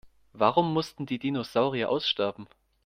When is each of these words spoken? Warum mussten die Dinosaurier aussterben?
Warum 0.33 0.73
mussten 0.73 1.05
die 1.05 1.19
Dinosaurier 1.19 1.89
aussterben? 1.89 2.47